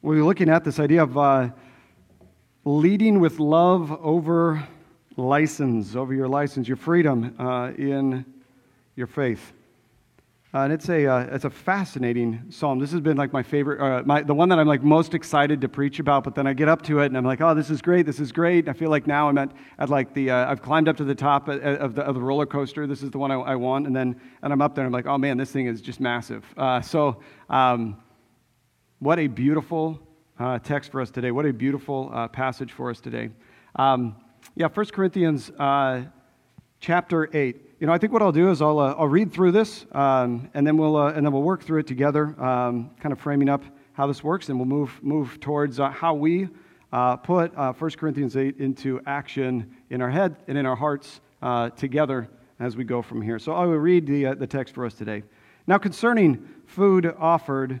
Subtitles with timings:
[0.00, 1.48] We're looking at this idea of uh,
[2.64, 4.64] leading with love over
[5.16, 8.24] license, over your license, your freedom uh, in
[8.94, 9.52] your faith.
[10.54, 12.78] Uh, and it's a, uh, it's a fascinating psalm.
[12.78, 15.60] This has been like my favorite, uh, my, the one that I'm like most excited
[15.62, 16.22] to preach about.
[16.22, 18.06] But then I get up to it and I'm like, oh, this is great.
[18.06, 18.68] This is great.
[18.68, 21.14] I feel like now I'm at, at like the, uh, I've climbed up to the
[21.14, 22.86] top of the, of the roller coaster.
[22.86, 23.88] This is the one I, I, want.
[23.88, 25.98] And then, and I'm up there and I'm like, oh man, this thing is just
[25.98, 26.44] massive.
[26.84, 27.20] So,
[27.50, 27.96] um,
[28.98, 30.00] what a beautiful
[30.38, 31.30] uh, text for us today.
[31.30, 33.30] What a beautiful passage for us today.
[33.76, 34.16] Um,
[34.54, 35.50] yeah, 1 Corinthians
[36.80, 39.52] chapter 8 you know, I think what I'll do is I'll, uh, I'll read through
[39.52, 43.12] this, um, and then we'll uh, and then we'll work through it together, um, kind
[43.12, 46.48] of framing up how this works, and we'll move move towards uh, how we
[46.92, 51.20] uh, put uh, 1 Corinthians 8 into action in our head and in our hearts
[51.40, 52.28] uh, together
[52.58, 53.38] as we go from here.
[53.38, 55.22] So I will read the the text for us today.
[55.68, 57.80] Now, concerning food offered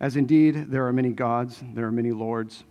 [0.00, 2.64] as indeed there are many gods, there are many lords,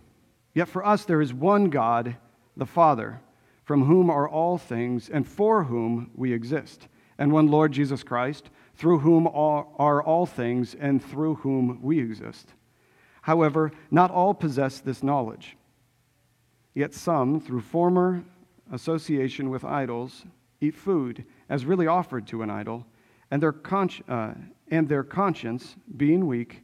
[0.54, 2.16] yet for us there is one God,
[2.56, 3.20] the Father,
[3.64, 8.50] from whom are all things and for whom we exist, and one Lord Jesus Christ
[8.76, 12.48] through whom are all things and through whom we exist.
[13.22, 15.56] However, not all possess this knowledge.
[16.74, 18.24] Yet some, through former
[18.72, 20.24] association with idols,
[20.60, 22.84] eat food as really offered to an idol,
[23.30, 23.54] and their,
[24.08, 24.34] uh,
[24.70, 26.63] and their conscience, being weak,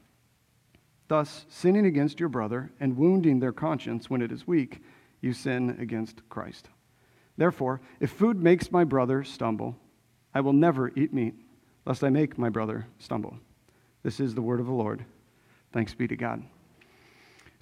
[1.11, 4.81] Thus, sinning against your brother and wounding their conscience when it is weak,
[5.19, 6.69] you sin against Christ.
[7.35, 9.75] Therefore, if food makes my brother stumble,
[10.33, 11.33] I will never eat meat,
[11.85, 13.37] lest I make my brother stumble.
[14.03, 15.03] This is the word of the Lord.
[15.73, 16.43] Thanks be to God.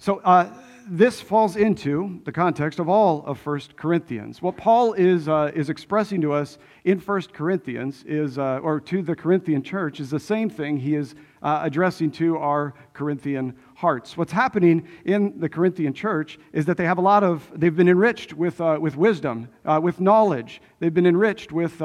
[0.02, 0.50] So, uh,
[0.88, 4.40] this falls into the context of all of 1 Corinthians.
[4.40, 9.02] What Paul is, uh, is expressing to us in 1 Corinthians is, uh, or to
[9.02, 14.16] the Corinthian church, is the same thing he is uh, addressing to our Corinthian hearts.
[14.16, 17.88] What's happening in the Corinthian church is that they have a lot of, they've been
[17.88, 20.62] enriched with, uh, with wisdom, uh, with knowledge.
[20.78, 21.82] They've been enriched with,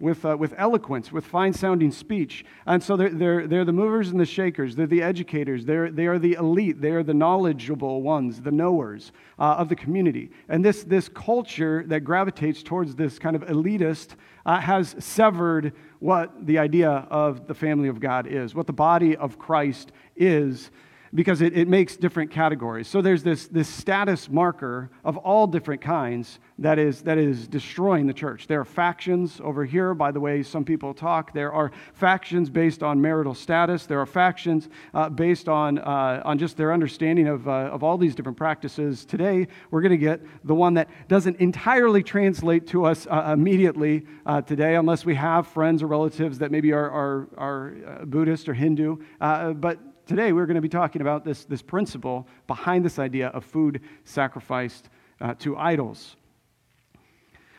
[0.00, 2.44] with, uh, with eloquence, with fine sounding speech.
[2.66, 6.06] And so they're, they're, they're the movers and the shakers, they're the educators, they're, they
[6.06, 10.30] are the elite, they are the knowledgeable ones, the knowers uh, of the community.
[10.48, 14.16] And this, this culture that gravitates towards this kind of elitist
[14.46, 19.16] uh, has severed what the idea of the family of God is, what the body
[19.16, 20.70] of Christ is
[21.12, 22.86] because it, it makes different categories.
[22.86, 28.06] So there's this, this status marker of all different kinds that is, that is destroying
[28.06, 28.46] the church.
[28.46, 31.32] There are factions over here, by the way, some people talk.
[31.32, 33.86] There are factions based on marital status.
[33.86, 37.98] There are factions uh, based on, uh, on just their understanding of, uh, of all
[37.98, 39.04] these different practices.
[39.04, 44.06] Today, we're going to get the one that doesn't entirely translate to us uh, immediately
[44.26, 48.48] uh, today, unless we have friends or relatives that maybe are, are, are uh, Buddhist
[48.48, 48.96] or Hindu.
[49.18, 49.78] but
[50.10, 53.80] today we're going to be talking about this, this principle behind this idea of food
[54.02, 54.88] sacrificed
[55.20, 56.16] uh, to idols.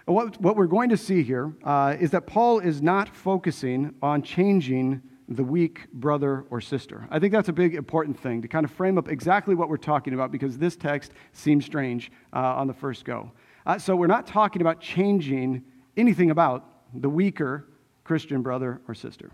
[0.03, 4.21] What, what we're going to see here uh, is that Paul is not focusing on
[4.21, 7.07] changing the weak brother or sister.
[7.09, 9.77] I think that's a big important thing to kind of frame up exactly what we're
[9.77, 13.31] talking about because this text seems strange uh, on the first go.
[13.65, 15.63] Uh, so we're not talking about changing
[15.95, 16.65] anything about
[16.99, 17.69] the weaker
[18.03, 19.31] Christian brother or sister.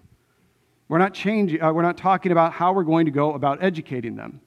[0.90, 4.16] We're not changing, uh, we're not talking about how we're going to go about educating
[4.16, 4.42] them,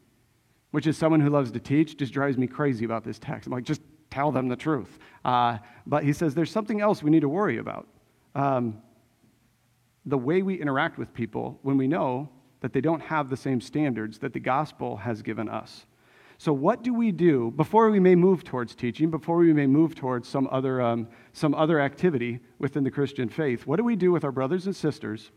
[0.70, 3.46] which is someone who loves to teach, just drives me crazy about this text.
[3.46, 4.98] I'm like, just tell them the truth.
[5.24, 7.86] Uh, but he says there's something else we need to worry about.
[8.34, 8.80] Um,
[10.06, 13.60] the way we interact with people when we know that they don't have the same
[13.60, 15.86] standards that the gospel has given us.
[16.38, 19.94] So, what do we do before we may move towards teaching, before we may move
[19.94, 23.66] towards some other, um, some other activity within the Christian faith?
[23.66, 25.32] What do we do with our brothers and sisters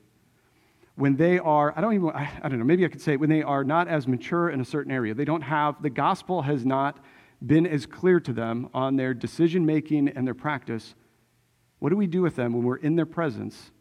[0.95, 3.29] when they are, I don't even, I, I don't know, maybe I could say when
[3.29, 5.13] they are not as mature in a certain area.
[5.13, 7.03] They don't have, the gospel has not
[7.45, 10.95] been as clear to them on their decision making and their practice,
[11.79, 13.71] what do we do with them when we're in their presence,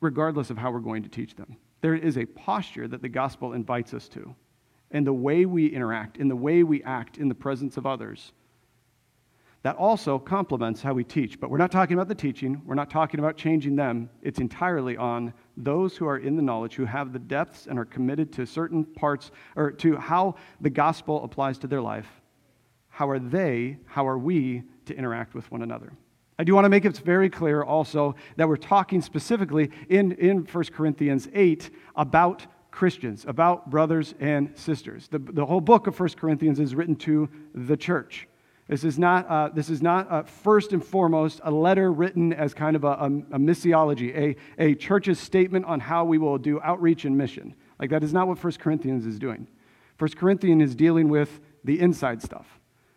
[0.00, 1.56] regardless of how we're going to teach them?
[1.80, 4.34] There is a posture that the gospel invites us to,
[4.90, 8.32] and the way we interact, in the way we act in the presence of others
[9.66, 11.40] that also complements how we teach.
[11.40, 14.08] But we're not talking about the teaching, we're not talking about changing them.
[14.22, 17.84] It's entirely on those who are in the knowledge, who have the depths and are
[17.84, 22.08] committed to certain parts or to how the gospel applies to their life.
[22.88, 25.92] How are they, how are we to interact with one another?
[26.38, 30.38] I do want to make it very clear also that we're talking specifically in, in
[30.44, 35.08] 1 Corinthians 8 about Christians, about brothers and sisters.
[35.08, 38.28] The, the whole book of 1 Corinthians is written to the church.
[38.68, 42.52] This is not, uh, this is not uh, first and foremost a letter written as
[42.52, 46.60] kind of a, a, a missiology, a, a church's statement on how we will do
[46.62, 47.54] outreach and mission.
[47.78, 49.46] Like, that is not what 1 Corinthians is doing.
[49.98, 52.46] 1 Corinthians is dealing with the inside stuff,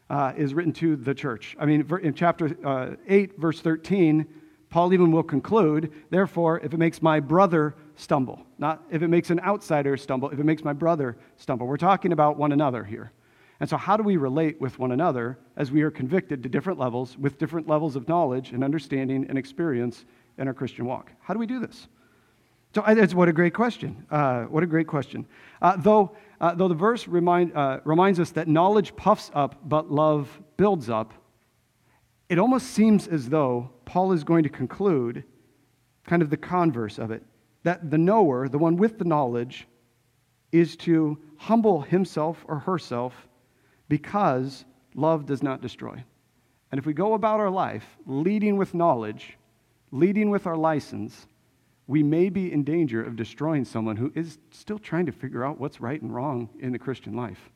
[0.09, 1.55] uh, is written to the church.
[1.59, 4.25] I mean, in chapter uh, 8, verse 13,
[4.71, 9.29] Paul even will conclude, therefore, if it makes my brother stumble, not if it makes
[9.29, 11.67] an outsider stumble, if it makes my brother stumble.
[11.67, 13.11] We're talking about one another here.
[13.59, 16.79] And so, how do we relate with one another as we are convicted to different
[16.79, 20.05] levels with different levels of knowledge and understanding and experience
[20.37, 21.11] in our Christian walk?
[21.19, 21.87] How do we do this?
[22.73, 24.05] So, it's what a great question.
[24.09, 25.25] Uh, what a great question.
[25.61, 29.91] Uh, though, uh, though the verse remind, uh, reminds us that knowledge puffs up, but
[29.91, 31.13] love builds up,
[32.29, 35.23] it almost seems as though Paul is going to conclude
[36.05, 37.23] kind of the converse of it
[37.63, 39.67] that the knower, the one with the knowledge,
[40.51, 43.27] is to humble himself or herself
[43.89, 44.63] because
[44.95, 46.03] love does not destroy.
[46.71, 49.37] And if we go about our life leading with knowledge,
[49.91, 51.27] leading with our license,
[51.87, 55.59] we may be in danger of destroying someone who is still trying to figure out
[55.59, 57.49] what's right and wrong in the Christian life.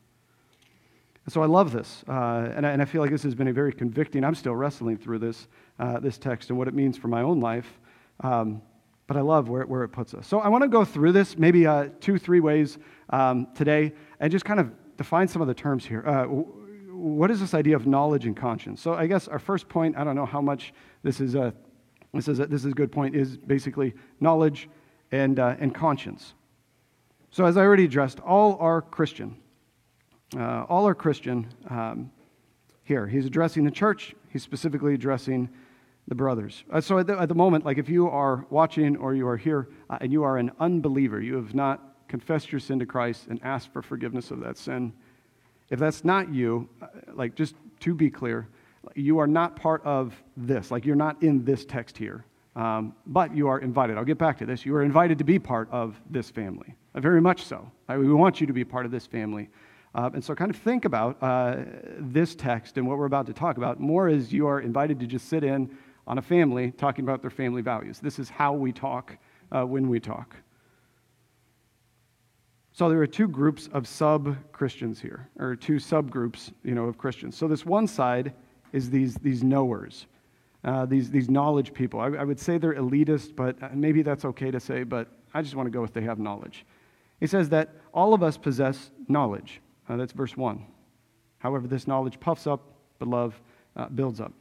[1.24, 3.48] And so I love this, uh, and, I, and, I, feel like this has been
[3.48, 4.24] a very convicting.
[4.24, 5.48] I'm still wrestling through this,
[5.78, 7.78] uh, this text and what it means for my own life,
[8.20, 8.60] um,
[9.06, 10.26] but I love where, where it puts us.
[10.26, 12.76] So I want to go through this maybe uh, two, three ways
[13.08, 16.06] um, today, and just kind of define some of the terms here.
[16.06, 18.80] Uh, what is this idea of knowledge and conscience?
[18.80, 21.52] So I guess our first point, I don't know how much this is a,
[22.12, 24.68] this is a, this is a good point, is basically knowledge
[25.10, 26.34] and, uh, and conscience.
[27.30, 29.36] So as I already addressed, all are Christian.
[30.36, 32.10] Uh, all are Christian um,
[32.84, 33.06] here.
[33.06, 34.14] He's addressing the church.
[34.30, 35.48] He's specifically addressing
[36.06, 36.64] the brothers.
[36.70, 39.36] Uh, so at the, at the, moment, like if you are watching or you are
[39.36, 43.26] here uh, and you are an unbeliever, you have not confess your sin to Christ
[43.28, 44.92] and ask for forgiveness of that sin.
[45.68, 48.46] If that's not you, uh, like just to be clear,
[48.94, 50.70] you are not part of this.
[50.70, 52.24] Like you're not in this text here.
[52.54, 53.98] Um, but you are invited.
[53.98, 54.64] I'll get back to this.
[54.64, 57.68] You are invited to be part of this family, uh, very much so.
[57.88, 59.48] we want you to be part of this family.
[59.92, 61.56] Uh, and so, kind of think about uh,
[61.98, 65.06] this text and what we're about to talk about more as you are invited to
[65.08, 65.68] just sit in
[66.06, 67.98] on a family talking about their family values.
[67.98, 69.18] This is how we talk
[69.50, 70.36] uh, when we talk.
[72.74, 76.98] So there are two groups of sub Christians here, or two subgroups, you know, of
[76.98, 77.36] Christians.
[77.36, 78.32] So this one side
[78.72, 80.06] is these, these knowers,
[80.64, 82.00] uh, these, these knowledge people.
[82.00, 85.40] I, I, would say they're elitist, but uh, maybe that's okay to say, but I
[85.40, 86.66] just want to go with they have knowledge.
[87.20, 89.60] He says that all of us possess knowledge.
[89.88, 90.60] Uh, that's verse 1.
[91.38, 92.60] However, this knowledge puffs up,
[92.98, 93.40] but love
[93.76, 94.32] uh, builds up.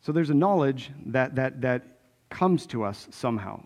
[0.00, 1.95] So there's a knowledge that, that, that
[2.30, 3.62] comes to us somehow.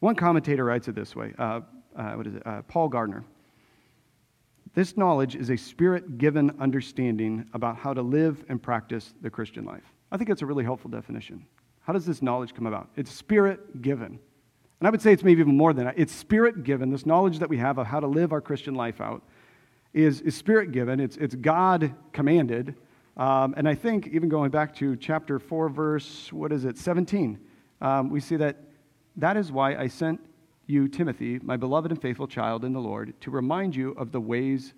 [0.00, 1.60] One commentator writes it this way uh,
[1.96, 2.46] uh, what is it?
[2.46, 3.24] Uh, Paul Gardner.
[4.74, 9.64] This knowledge is a spirit given understanding about how to live and practice the Christian
[9.64, 9.82] life.
[10.12, 11.44] I think that's a really helpful definition.
[11.80, 12.88] How does this knowledge come about?
[12.96, 14.20] It's spirit given.
[14.80, 15.94] And I would say it's maybe even more than that.
[15.96, 16.90] It's spirit given.
[16.90, 19.22] This knowledge that we have of how to live our Christian life out
[19.92, 22.74] is, is spirit given, it's, it's God commanded.
[23.16, 27.40] Um, and I think, even going back to chapter 4, verse, what is it, 17,
[27.80, 28.56] um, we see that
[29.16, 30.20] that is why I sent
[30.66, 34.20] you, Timothy, my beloved and faithful child in the Lord, to remind you of the
[34.20, 34.74] ways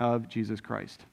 [0.00, 1.04] of Jesus Christ.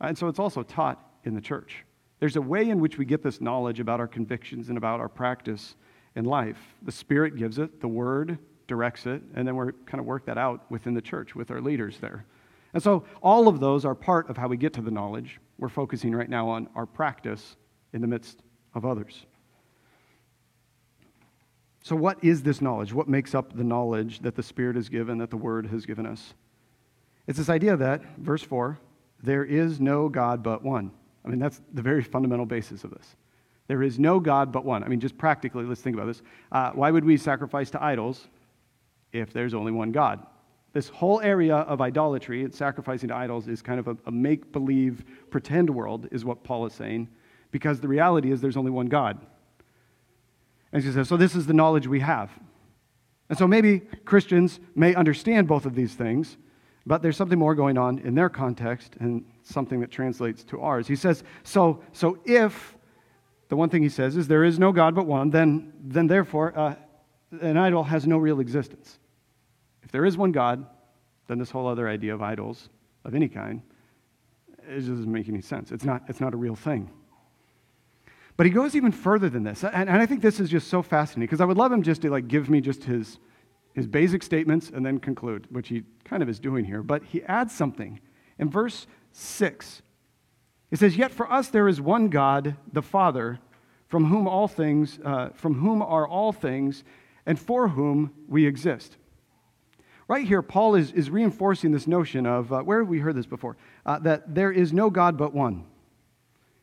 [0.00, 1.84] And so it's also taught in the church.
[2.18, 5.08] There's a way in which we get this knowledge about our convictions and about our
[5.08, 5.76] practice
[6.16, 6.58] in life.
[6.82, 10.38] The Spirit gives it, the Word directs it, and then we're kind of work that
[10.38, 12.24] out within the church with our leaders there.
[12.74, 15.40] And so all of those are part of how we get to the knowledge.
[15.58, 17.56] We're focusing right now on our practice
[17.92, 18.42] in the midst
[18.74, 19.26] of others.
[21.82, 22.92] So, what is this knowledge?
[22.92, 26.06] What makes up the knowledge that the Spirit has given, that the Word has given
[26.06, 26.34] us?
[27.26, 28.78] It's this idea that, verse 4,
[29.22, 30.90] there is no God but one.
[31.24, 33.16] I mean, that's the very fundamental basis of this.
[33.66, 34.82] There is no God but one.
[34.82, 36.22] I mean, just practically, let's think about this.
[36.50, 38.26] Uh, why would we sacrifice to idols
[39.12, 40.26] if there's only one God?
[40.72, 44.52] This whole area of idolatry and sacrificing to idols is kind of a, a make
[44.52, 47.08] believe, pretend world, is what Paul is saying,
[47.50, 49.24] because the reality is there's only one God.
[50.72, 52.30] And she says, so this is the knowledge we have.
[53.28, 56.36] And so maybe Christians may understand both of these things,
[56.86, 60.86] but there's something more going on in their context and something that translates to ours.
[60.86, 62.76] He says, so, so if
[63.48, 66.56] the one thing he says is there is no God but one, then, then therefore
[66.58, 66.74] uh,
[67.40, 68.98] an idol has no real existence.
[69.82, 70.66] If there is one God,
[71.26, 72.68] then this whole other idea of idols
[73.04, 73.62] of any kind
[74.70, 75.72] it doesn't make any sense.
[75.72, 76.90] It's not, it's not a real thing.
[78.36, 79.64] But he goes even further than this.
[79.64, 82.02] And, and I think this is just so fascinating because I would love him just
[82.02, 83.18] to like give me just his,
[83.74, 86.82] his basic statements and then conclude, which he kind of is doing here.
[86.82, 88.00] But he adds something.
[88.38, 89.82] In verse 6,
[90.70, 93.40] it says, Yet for us there is one God, the Father,
[93.88, 96.84] from whom all things, uh, from whom are all things,
[97.26, 98.96] and for whom we exist.
[100.06, 103.26] Right here, Paul is, is reinforcing this notion of, uh, where have we heard this
[103.26, 103.56] before?
[103.86, 105.64] Uh, that there is no God but one.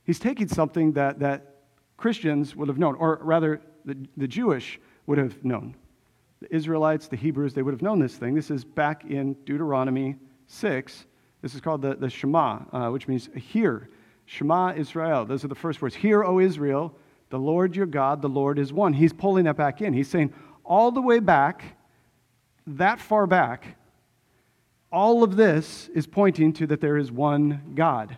[0.03, 1.56] He's taking something that, that
[1.97, 5.75] Christians would have known, or rather, the, the Jewish would have known.
[6.41, 8.35] The Israelites, the Hebrews, they would have known this thing.
[8.35, 11.05] This is back in Deuteronomy 6.
[11.41, 13.89] This is called the, the Shema, uh, which means hear.
[14.25, 15.25] Shema Israel.
[15.25, 15.95] Those are the first words.
[15.95, 16.93] Hear, O Israel,
[17.29, 18.93] the Lord your God, the Lord is one.
[18.93, 19.93] He's pulling that back in.
[19.93, 21.77] He's saying, all the way back,
[22.67, 23.77] that far back,
[24.91, 28.17] all of this is pointing to that there is one God.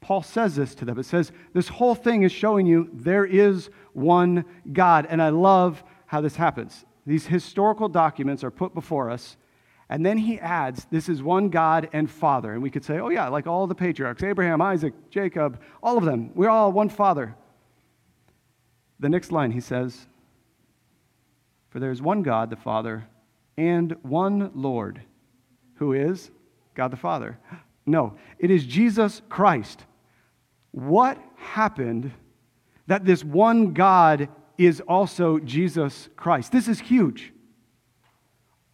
[0.00, 0.98] Paul says this to them.
[0.98, 5.06] It says, This whole thing is showing you there is one God.
[5.08, 6.84] And I love how this happens.
[7.06, 9.36] These historical documents are put before us,
[9.88, 12.52] and then he adds, This is one God and Father.
[12.52, 16.04] And we could say, Oh, yeah, like all the patriarchs Abraham, Isaac, Jacob, all of
[16.04, 16.30] them.
[16.34, 17.34] We're all one Father.
[19.00, 20.06] The next line, he says,
[21.70, 23.06] For there is one God, the Father,
[23.56, 25.00] and one Lord,
[25.76, 26.30] who is
[26.74, 27.38] God the Father.
[27.88, 29.84] No, it is Jesus Christ
[30.72, 32.12] what happened
[32.86, 36.52] that this one God is also Jesus Christ?
[36.52, 37.32] This is huge.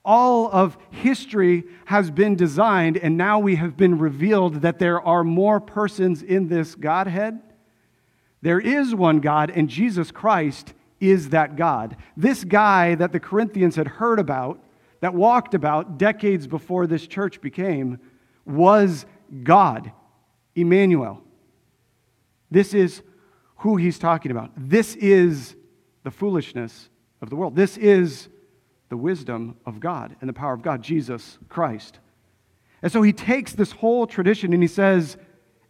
[0.04, 5.24] All of history has been designed, and now we have been revealed that there are
[5.24, 7.40] more persons in this Godhead.
[8.42, 11.96] There is one God, and Jesus Christ is that God.
[12.16, 14.62] This guy that the Corinthians had heard about,
[15.00, 17.98] that walked about decades before this church became,
[18.46, 19.06] was
[19.42, 19.92] God,
[20.54, 21.22] Emmanuel.
[22.50, 23.02] This is
[23.56, 24.52] who he's talking about.
[24.56, 25.56] This is
[26.02, 26.88] the foolishness
[27.20, 27.56] of the world.
[27.56, 28.28] This is
[28.90, 31.98] the wisdom of God and the power of God, Jesus Christ.
[32.82, 35.16] And so he takes this whole tradition and he says,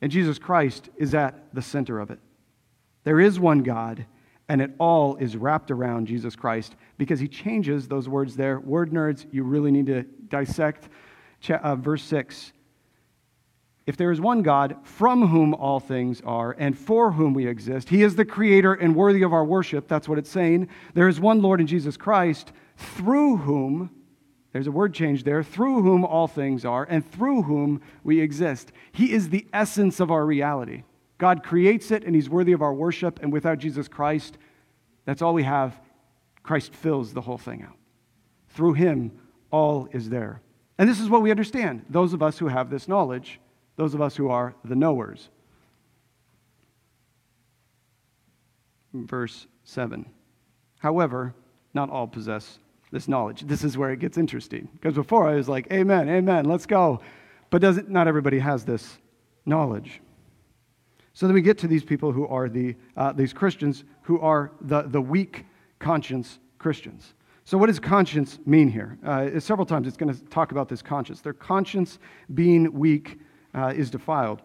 [0.03, 2.19] and Jesus Christ is at the center of it.
[3.05, 4.05] There is one God,
[4.49, 8.61] and it all is wrapped around Jesus Christ because he changes those words there.
[8.61, 10.89] Word nerds, you really need to dissect.
[11.49, 12.53] Uh, verse 6
[13.87, 17.91] if there is one God from whom all things are and for whom we exist,
[17.91, 19.89] He is the creator and worthy of our worship.
[19.89, 20.69] That's what it's saying.
[20.95, 23.91] There is one Lord in Jesus Christ, through whom,
[24.53, 28.73] there's a word change there, through whom all things are and through whom we exist.
[28.93, 30.85] He is the essence of our reality.
[31.19, 33.21] God creates it and He's worthy of our worship.
[33.23, 34.39] And without Jesus Christ,
[35.05, 35.79] that's all we have.
[36.43, 37.77] Christ fills the whole thing out.
[38.49, 39.13] Through Him,
[39.51, 40.41] all is there.
[40.79, 43.41] And this is what we understand, those of us who have this knowledge
[43.77, 45.29] those of us who are the knowers.
[48.93, 50.07] Verse 7.
[50.79, 51.35] However,
[51.73, 52.59] not all possess
[52.93, 53.43] this knowledge.
[53.43, 54.69] This is where it gets interesting.
[54.75, 57.01] Because before I was like, Amen, Amen, let's go.
[57.51, 58.99] But doesn't, not everybody has this
[59.47, 60.01] knowledge.
[61.13, 64.53] So then we get to these people who are the, uh, these Christians who are
[64.61, 65.45] the, the weak
[65.79, 67.15] conscience Christians.
[67.45, 68.99] So, what does conscience mean here?
[69.05, 71.21] Uh, several times it's going to talk about this conscience.
[71.21, 71.99] Their conscience
[72.33, 73.19] being weak
[73.55, 74.43] uh, is defiled.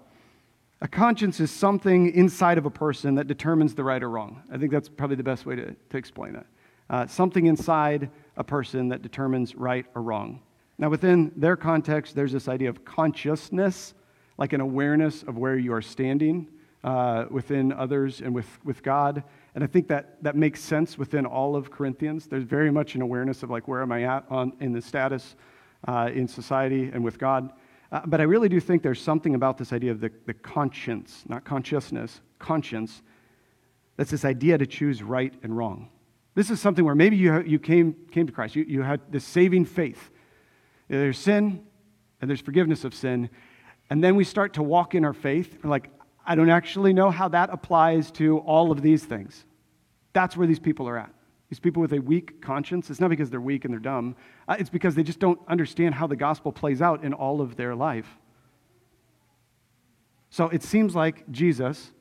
[0.82, 4.44] A conscience is something inside of a person that determines the right or wrong.
[4.52, 6.46] I think that's probably the best way to, to explain that.
[6.90, 10.42] Uh, something inside a person that determines right or wrong.
[10.78, 13.94] Now, within their context, there's this idea of consciousness,
[14.38, 16.48] like an awareness of where you are standing
[16.86, 19.24] uh, within others and with, with God.
[19.56, 22.28] And I think that, that makes sense within all of Corinthians.
[22.28, 25.36] There's very much an awareness of like, where am I at on, in the status
[25.88, 27.52] uh, in society and with God.
[27.92, 31.24] Uh, but I really do think there's something about this idea of the, the conscience,
[31.28, 33.02] not consciousness, conscience,
[33.98, 35.90] that's this idea to choose right and wrong.
[36.36, 39.26] This is something where maybe you, you came, came to Christ, you, you had this
[39.26, 40.12] saving faith.
[40.88, 41.64] There's sin,
[42.22, 43.30] and there's forgiveness of sin.
[43.90, 45.58] And then we start to walk in our faith.
[45.64, 45.90] We're like,
[46.26, 49.46] I don't actually know how that applies to all of these things.
[50.14, 51.14] That's where these people are at.
[51.50, 54.16] These people with a weak conscience, it's not because they're weak and they're dumb,
[54.48, 57.56] uh, it's because they just don't understand how the gospel plays out in all of
[57.56, 58.18] their life.
[60.30, 61.92] So it seems like Jesus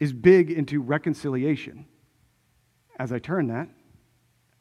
[0.00, 1.86] is big into reconciliation.
[2.98, 3.68] As I turn that,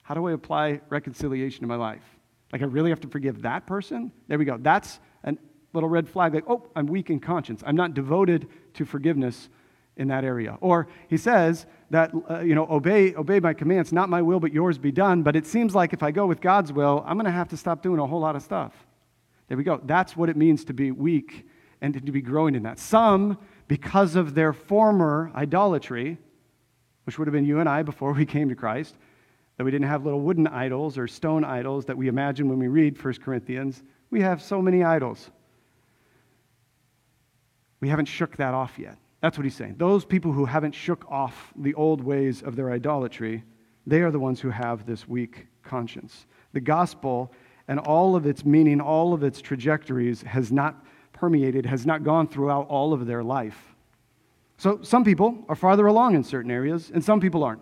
[0.04, 2.04] how do I apply reconciliation to my life?
[2.52, 4.12] Like, I really have to forgive that person?
[4.28, 4.58] There we go.
[4.58, 5.36] That's a
[5.74, 6.34] little red flag.
[6.34, 7.64] Like, oh, I'm weak in conscience.
[7.66, 9.50] I'm not devoted to forgiveness
[9.98, 10.58] in that area.
[10.62, 14.54] Or he says that, uh, you know, obey, obey my commands, not my will, but
[14.54, 15.24] yours be done.
[15.24, 17.58] But it seems like if I go with God's will, I'm going to have to
[17.58, 18.74] stop doing a whole lot of stuff.
[19.48, 19.82] There we go.
[19.84, 21.48] That's what it means to be weak
[21.82, 22.78] and to be growing in that.
[22.78, 26.18] Some, because of their former idolatry,
[27.06, 28.96] which would have been you and I before we came to Christ,
[29.58, 32.68] that we didn't have little wooden idols or stone idols that we imagine when we
[32.68, 33.82] read 1 Corinthians.
[34.12, 35.32] We have so many idols.
[37.82, 38.98] We haven't shook that off yet.
[39.22, 39.76] That's what he's saying.
[39.78, 43.44] Those people who haven't shook off the old ways of their idolatry,
[43.86, 46.26] they are the ones who have this weak conscience.
[46.54, 47.34] The gospel
[47.68, 52.28] and all of its meaning, all of its trajectories has not permeated, has not gone
[52.28, 53.76] throughout all of their life.
[54.58, 57.62] So some people are farther along in certain areas, and some people aren't.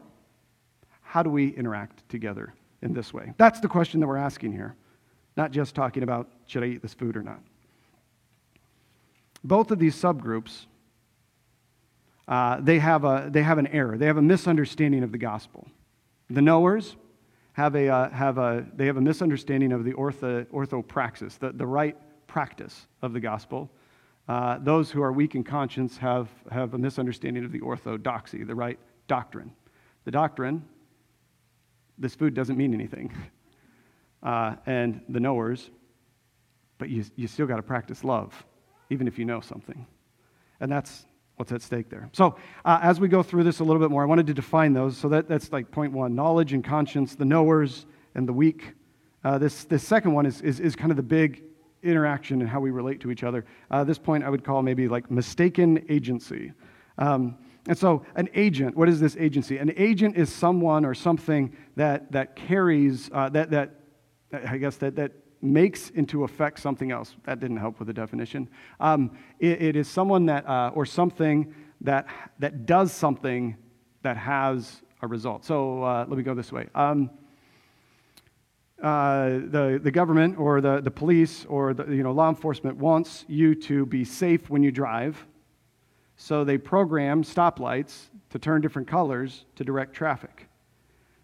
[1.01, 3.33] How do we interact together in this way?
[3.37, 4.75] That's the question that we're asking here,
[5.35, 7.39] not just talking about should I eat this food or not.
[9.43, 10.65] Both of these subgroups
[12.27, 13.97] uh, they, have a, they have an error.
[13.97, 15.67] They have a misunderstanding of the gospel.
[16.29, 16.95] The knowers
[17.53, 21.65] have a, uh, have a, they have a misunderstanding of the ortho, orthopraxis, the, the
[21.65, 21.95] right
[22.27, 23.71] practice of the gospel.
[24.27, 28.53] Uh, those who are weak in conscience have, have a misunderstanding of the orthodoxy, the
[28.53, 29.51] right doctrine.
[30.03, 30.65] The doctrine,
[31.97, 33.13] this food doesn't mean anything.
[34.23, 35.69] Uh, and the knowers,
[36.79, 38.33] but you, you still got to practice love,
[38.89, 39.85] even if you know something.
[40.59, 41.05] And that's,
[41.37, 42.09] what's at stake there.
[42.13, 44.73] So, uh, as we go through this a little bit more, I wanted to define
[44.73, 44.97] those.
[44.97, 48.73] So, that, that's like point one knowledge and conscience, the knowers and the weak.
[49.23, 51.43] Uh, this, this second one is, is, is, kind of the big
[51.83, 53.45] interaction and how we relate to each other.
[53.69, 56.53] Uh, this point I would call maybe like mistaken agency.
[56.97, 59.57] Um, and so, an agent, what is this agency?
[59.57, 63.75] An agent is someone or something that, that carries, uh, that, that,
[64.33, 67.15] I guess, that, that makes into effect something else.
[67.25, 68.49] That didn't help with the definition.
[68.79, 72.07] Um, it, it is someone that, uh, or something that,
[72.39, 73.55] that does something
[74.01, 75.45] that has a result.
[75.45, 76.67] So uh, let me go this way.
[76.73, 77.09] Um,
[78.81, 83.25] uh, the, the government or the, the police or the you know, law enforcement wants
[83.27, 85.25] you to be safe when you drive.
[86.15, 90.47] So they program stoplights to turn different colors to direct traffic.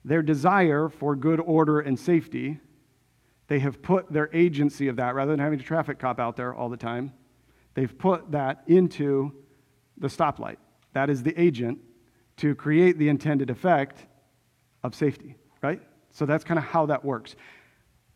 [0.05, 2.59] Their desire for good order and safety
[3.47, 6.53] they have put their agency of that, rather than having a traffic cop out there
[6.53, 7.13] all the time,
[7.73, 9.33] they've put that into
[9.97, 10.57] the stoplight.
[10.93, 11.79] That is the agent
[12.37, 14.05] to create the intended effect
[14.83, 15.81] of safety, right?
[16.11, 17.35] So that's kind of how that works.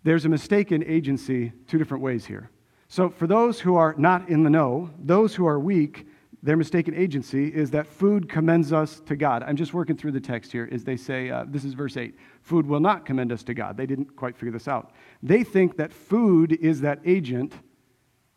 [0.03, 2.49] There's a mistaken agency two different ways here.
[2.87, 6.07] So for those who are not in the know, those who are weak,
[6.43, 9.43] their mistaken agency is that food commends us to God.
[9.43, 12.15] I'm just working through the text here as they say, uh, this is verse 8
[12.41, 13.75] food will not commend us to God.
[13.75, 14.91] They didn't quite figure this out.
[15.21, 17.53] They think that food is that agent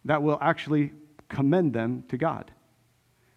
[0.05, 0.93] that will actually
[1.29, 2.51] commend them to God.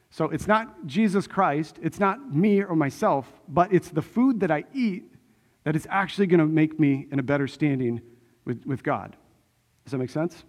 [0.10, 4.52] So it's not Jesus Christ, it's not me or myself, but it's the food that
[4.52, 5.04] I eat
[5.64, 8.02] that is actually going to make me in a better standing
[8.46, 9.16] with, with God.
[9.86, 10.44] Does that make sense?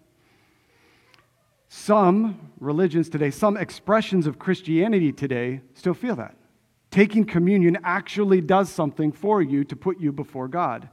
[1.77, 6.37] Some religions today, some expressions of Christianity today still feel that.
[6.93, 10.89] Taking communion actually does something for you to put you before God.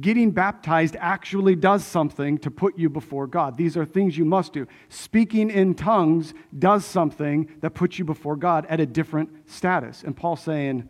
[0.00, 3.58] Getting baptized actually does something to put you before God.
[3.58, 4.66] These are things you must do.
[4.88, 10.02] Speaking in tongues does something that puts you before God at a different status.
[10.02, 10.88] And Paul's saying,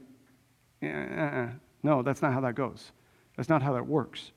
[0.80, 1.48] uh-uh.
[1.83, 2.92] no, that's not how that goes.
[3.37, 4.30] That's not how that works.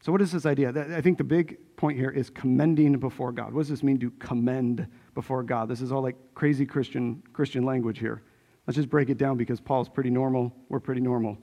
[0.00, 0.70] So, what is this idea?
[0.96, 3.52] I think the big point here is commending before God.
[3.52, 5.68] What does this mean to commend before God?
[5.68, 8.22] This is all like crazy Christian, Christian language here.
[8.68, 11.36] Let's just break it down because Paul's pretty normal, we're pretty normal,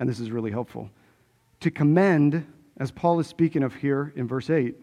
[0.00, 0.88] and this is really helpful.
[1.60, 2.46] To commend,
[2.78, 4.74] as Paul is speaking of here in verse 8,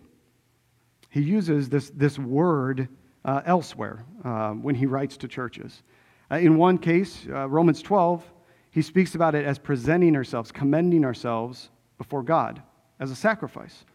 [1.09, 2.87] he uses this, this word
[3.25, 5.81] uh, elsewhere uh, when he writes to churches.
[6.29, 8.23] Uh, in one case, uh, Romans 12,
[8.69, 12.61] he speaks about it as presenting ourselves, commending ourselves before God
[12.99, 13.85] as a sacrifice.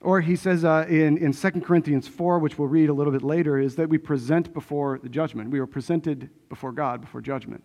[0.00, 3.22] Or he says uh, in, in 2 Corinthians 4, which we'll read a little bit
[3.22, 5.50] later, is that we present before the judgment.
[5.50, 7.62] We are presented before God, before judgment.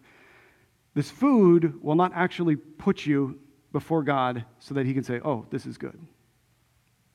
[0.93, 3.39] This food will not actually put you
[3.71, 5.99] before God so that he can say, oh, this is good.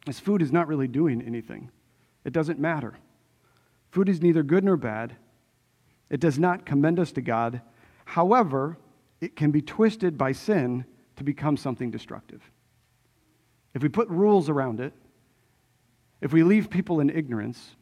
[0.07, 1.71] This food is not really doing anything,
[2.25, 2.95] it doesn't matter.
[3.91, 5.17] Food is neither good nor bad.
[6.11, 7.61] It does not commend us to God.
[8.05, 8.79] However,
[9.21, 10.85] it can be twisted by sin
[11.17, 12.41] to become something destructive.
[13.75, 14.93] If we put rules around it,
[16.21, 17.77] if we leave people in ignorance,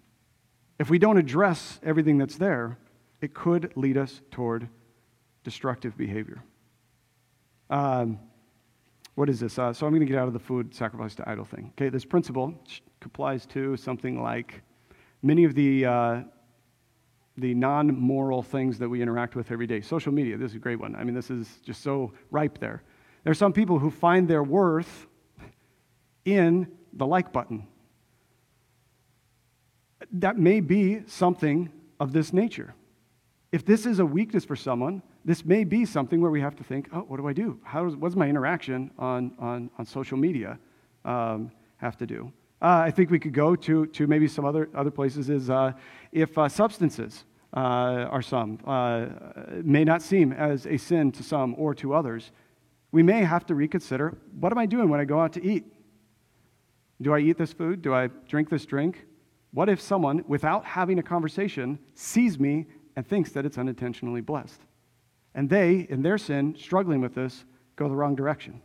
[0.79, 2.79] if we don't address everything that's there,
[3.21, 4.69] it could lead us toward
[5.43, 6.43] destructive behavior.
[7.71, 8.21] Um,
[9.15, 9.59] what is this?
[9.59, 11.73] Uh, so I'm going to get out of the food sacrifice to idol thing.
[11.77, 12.55] Okay, this principle
[13.05, 14.63] applies to something like
[15.23, 16.21] many of the uh,
[17.37, 19.81] the non-moral things that we interact with every day.
[19.81, 20.97] Social media, this is a great one.
[20.97, 22.83] I mean, this is just so ripe there.
[23.23, 25.07] There are some people who find their worth
[26.25, 27.67] in the like button.
[30.13, 32.75] That may be something of this nature.
[33.53, 36.65] If this is a weakness for someone, this may be something where we have to
[36.65, 37.59] think, oh, what do I do?
[37.63, 40.59] How does, what's my interaction on, on, on social media
[41.05, 42.33] um, have to do?
[42.61, 45.73] Uh, I think we could go to, to maybe some other, other places is uh,
[46.13, 47.61] if uh, substances uh,
[48.11, 49.07] are some, uh,
[49.63, 52.33] may not seem as a sin to some or to others,
[52.91, 55.65] we may have to reconsider what am I doing when I go out to eat?
[57.01, 57.81] Do I eat this food?
[57.81, 59.07] Do I drink this drink?
[59.53, 64.61] What if someone, without having a conversation, sees me and thinks that it's unintentionally blessed?
[65.35, 67.45] And they, in their sin, struggling with this,
[67.77, 68.61] go the wrong direction.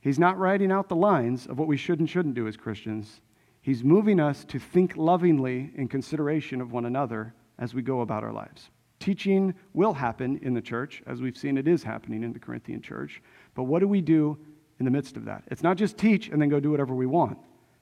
[0.00, 3.20] He's not writing out the lines of what we should and shouldn't do as Christians.
[3.60, 8.24] He's moving us to think lovingly in consideration of one another as we go about
[8.24, 8.70] our lives.
[8.98, 12.80] Teaching will happen in the church, as we've seen it is happening in the Corinthian
[12.80, 13.22] church.
[13.54, 14.38] But what do we do
[14.78, 15.44] in the midst of that?
[15.48, 17.38] It's not just teach and then go do whatever we want.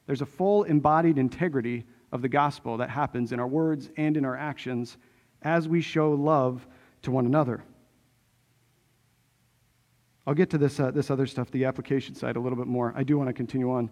[0.09, 4.25] There's a full embodied integrity of the gospel that happens in our words and in
[4.25, 4.97] our actions
[5.43, 6.67] as we show love
[7.03, 7.63] to one another.
[10.27, 12.95] I'll get to this, uh, this other stuff, the application side, a little bit more.
[12.97, 13.91] I do want to continue on,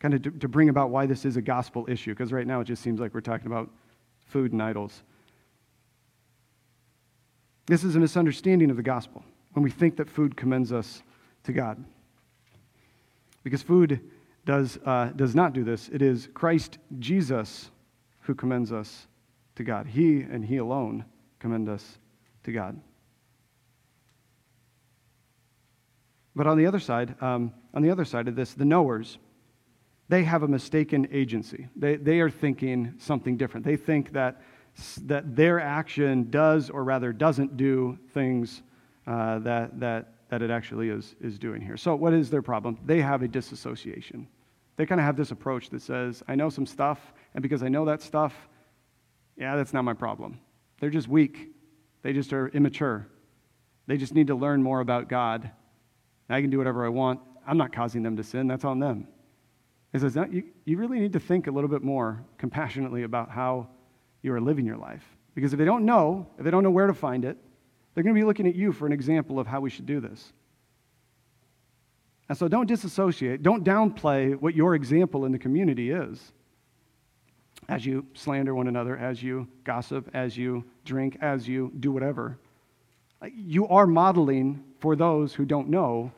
[0.00, 2.60] kind of to, to bring about why this is a gospel issue, because right now
[2.60, 3.70] it just seems like we're talking about
[4.26, 5.02] food and idols.
[7.64, 9.24] This is a misunderstanding of the gospel
[9.54, 11.02] when we think that food commends us
[11.44, 11.82] to God.
[13.42, 14.10] Because food
[14.44, 15.88] does, uh, does not do this.
[15.88, 17.70] It is Christ Jesus
[18.20, 19.06] who commends us
[19.56, 19.86] to God.
[19.86, 21.04] He and He alone
[21.38, 21.98] commend us
[22.44, 22.80] to God.
[26.36, 29.18] But on the other side, um, on the other side of this, the knowers,
[30.08, 31.68] they have a mistaken agency.
[31.76, 33.64] They, they are thinking something different.
[33.64, 34.42] They think that,
[35.02, 38.62] that their action does, or rather doesn't do, things
[39.06, 41.76] uh, that, that, that it actually is, is doing here.
[41.76, 42.78] So, what is their problem?
[42.84, 44.26] They have a disassociation.
[44.76, 47.68] They kind of have this approach that says, I know some stuff, and because I
[47.68, 48.34] know that stuff,
[49.36, 50.40] yeah, that's not my problem.
[50.80, 51.50] They're just weak.
[52.02, 53.06] They just are immature.
[53.86, 55.50] They just need to learn more about God
[56.28, 57.20] I can do whatever I want.
[57.46, 58.46] I'm not causing them to sin.
[58.46, 59.08] That's on them.
[59.92, 63.68] He says, you, you really need to think a little bit more compassionately about how
[64.22, 65.04] you are living your life.
[65.34, 67.36] Because if they don't know, if they don't know where to find it,
[67.94, 70.00] they're going to be looking at you for an example of how we should do
[70.00, 70.32] this.
[72.28, 73.42] And so don't disassociate.
[73.42, 76.32] Don't downplay what your example in the community is
[77.68, 82.38] as you slander one another, as you gossip, as you drink, as you do whatever.
[83.34, 86.12] You are modeling for those who don't know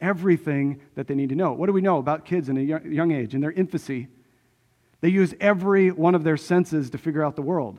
[0.00, 1.52] everything that they need to know.
[1.52, 4.08] What do we know about kids in a young age, in their infancy?
[5.00, 7.78] They use every one of their senses to figure out the world.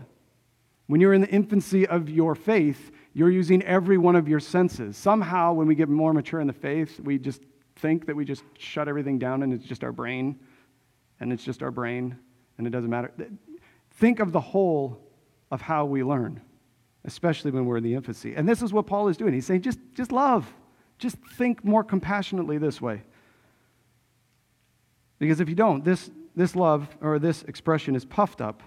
[0.88, 4.98] When you're in the infancy of your faith, you're using every one of your senses.
[4.98, 7.42] Somehow, when we get more mature in the faith, we just
[7.78, 10.40] think that we just shut everything down and it's just our brain,
[11.20, 12.18] and it's just our brain,
[12.58, 13.12] and it doesn't matter.
[13.92, 15.02] Think of the whole
[15.52, 16.42] of how we learn
[17.06, 18.36] especially when we're in the infancy.
[18.36, 19.34] And this is what Paul is doing.
[19.34, 20.52] He's saying, just, just love.
[20.98, 23.02] Just think more compassionately this way.
[25.18, 28.62] Because if you don't, this, this love or this expression is puffed up,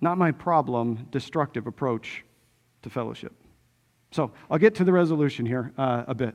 [0.00, 2.24] not my problem, destructive approach
[2.86, 3.32] to fellowship.
[4.12, 6.34] So I'll get to the resolution here uh, a bit.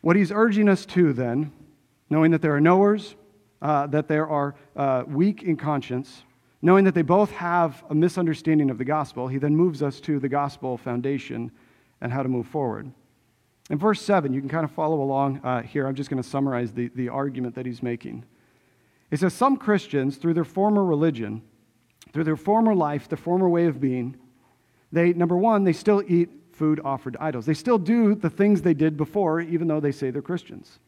[0.00, 1.52] What he's urging us to then,
[2.10, 3.14] knowing that there are knowers,
[3.62, 6.24] uh, that there are uh, weak in conscience,
[6.64, 10.18] Knowing that they both have a misunderstanding of the gospel, he then moves us to
[10.18, 11.52] the gospel foundation
[12.00, 12.90] and how to move forward.
[13.68, 15.86] In verse 7, you can kind of follow along uh, here.
[15.86, 18.24] I'm just going to summarize the, the argument that he's making.
[19.10, 21.42] It says, Some Christians, through their former religion,
[22.14, 24.16] through their former life, their former way of being,
[24.94, 27.46] they, number one, they still eat food offered to idols.
[27.46, 30.78] They still do the things they did before, even though they say they're Christians.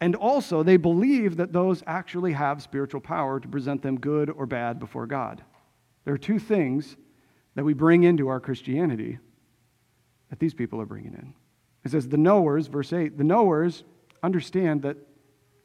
[0.00, 4.46] And also, they believe that those actually have spiritual power to present them good or
[4.46, 5.42] bad before God.
[6.04, 6.96] There are two things
[7.54, 9.18] that we bring into our Christianity
[10.30, 11.34] that these people are bringing in.
[11.84, 13.84] It says, the knowers, verse 8, the knowers
[14.22, 14.96] understand that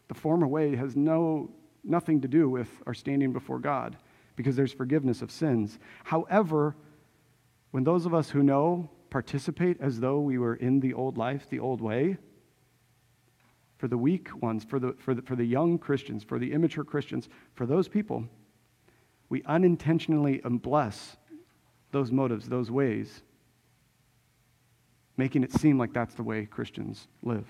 [0.08, 1.50] the former way has no,
[1.84, 3.98] nothing to do with our standing before God
[4.36, 5.80] because there's forgiveness of sins.
[6.04, 6.76] However,
[7.78, 11.48] when those of us who know participate as though we were in the old life,
[11.52, 12.18] the old way,
[13.78, 16.84] for the weak ones, for the, for the, for the young Christians, for the immature
[16.84, 18.24] Christians, for those people,
[19.30, 21.18] we unintentionally bless
[21.92, 23.22] those motives, those ways,
[25.16, 27.46] making it seem like that's the way Christians live.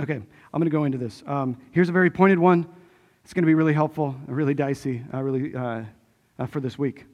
[0.00, 1.22] Okay, I'm going to go into this.
[1.26, 2.66] Um, here's a very pointed one.
[3.22, 5.82] It's going to be really helpful, really dicey, uh, really uh,
[6.38, 7.04] uh, for this week.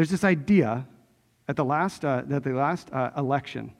[0.00, 0.86] There's this idea
[1.46, 3.74] at the last, uh, at the last uh, election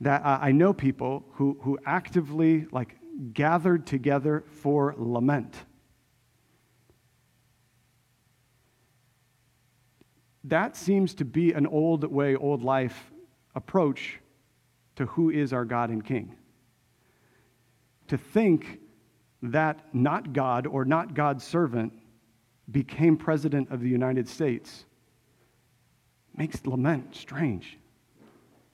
[0.00, 2.96] that uh, I know people who, who actively like
[3.34, 5.54] gathered together for lament.
[10.44, 13.12] That seems to be an old way, old life
[13.54, 14.18] approach
[14.96, 16.36] to who is our God and King.
[18.08, 18.80] To think
[19.42, 21.92] that not God or not God's servant
[22.70, 24.84] became president of the United States
[26.36, 27.78] makes lament strange.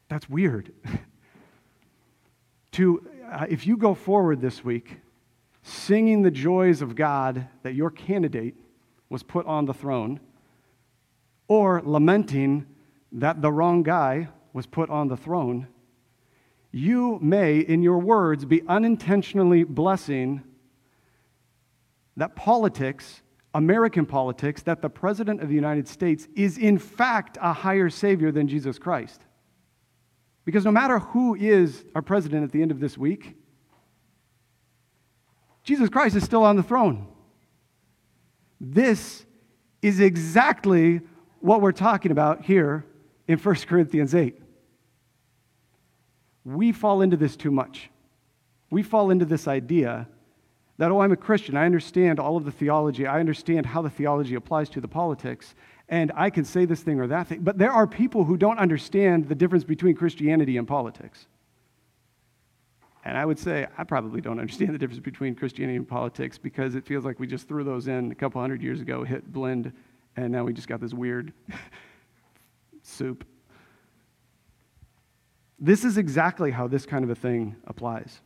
[0.09, 0.73] That's weird.
[2.73, 4.97] to, uh, if you go forward this week
[5.63, 8.55] singing the joys of God that your candidate
[9.09, 10.21] was put on the throne,
[11.49, 12.65] or lamenting
[13.13, 15.67] that the wrong guy was put on the throne,
[16.73, 20.43] you may, in your words, be unintentionally blessing
[22.17, 23.23] that politics,
[23.55, 28.31] American politics, that the President of the United States is in fact a higher Savior
[28.31, 29.21] than Jesus Christ.
[30.45, 33.37] Because no matter who is our president at the end of this week,
[35.63, 37.07] Jesus Christ is still on the throne.
[38.61, 39.25] This
[39.83, 41.01] is exactly
[41.41, 42.85] what we're talking about here
[43.29, 44.37] in 1 Corinthians 8.
[46.45, 47.91] We fall into this too much.
[48.71, 50.09] We fall into this idea
[50.81, 51.59] that, oh, I'm a Christian.
[51.59, 53.07] I understand all of the theology.
[53.07, 55.55] I understand how the theology applies to the politics.
[55.91, 57.41] And I can say this thing or that thing.
[57.43, 61.27] But there are people who don't understand the difference between Christianity and politics.
[63.05, 66.75] And I would say I probably don't understand the difference between Christianity and politics because
[66.75, 69.75] it feels like we just threw those in a couple hundred years ago, hit blend,
[70.17, 71.35] and now we just got this weird
[72.83, 73.27] soup.
[75.59, 78.23] This is exactly how this kind of a thing applies.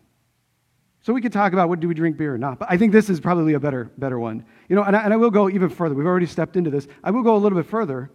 [1.04, 2.90] So we could talk about what do we drink beer or not, but I think
[2.90, 4.42] this is probably a better, better one.
[4.70, 5.94] You know, and I, and I will go even further.
[5.94, 6.88] We've already stepped into this.
[7.04, 8.10] I will go a little bit further.